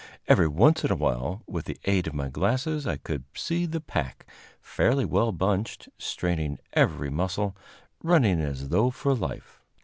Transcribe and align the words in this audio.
Every 0.27 0.47
once 0.47 0.83
in 0.83 0.91
a 0.91 0.95
while, 0.95 1.43
with 1.45 1.65
the 1.65 1.77
aid 1.85 2.07
of 2.07 2.15
my 2.15 2.27
glasses, 2.29 2.87
I 2.87 2.97
could 2.97 3.23
see 3.35 3.67
the 3.67 3.79
pack, 3.79 4.25
fairly 4.59 5.05
well 5.05 5.31
bunched, 5.31 5.89
straining 5.99 6.57
every 6.73 7.11
muscle, 7.11 7.55
running 8.01 8.41
as 8.41 8.69
though 8.69 8.89
for 8.89 9.13
life. 9.13 9.61